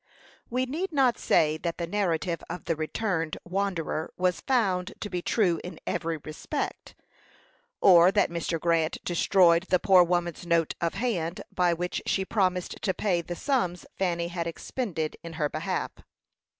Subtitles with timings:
[0.49, 5.21] We need not say that the narrative of the returned wanderer was found to be
[5.21, 6.95] true in every respect,
[7.81, 8.59] or that Mr.
[8.59, 13.35] Grant destroyed the poor woman's note of hand, by which she promised to pay the
[13.35, 15.91] sums Fanny had expended in her behalf.